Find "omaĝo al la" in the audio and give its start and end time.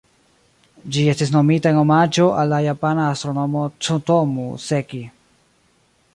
1.81-2.63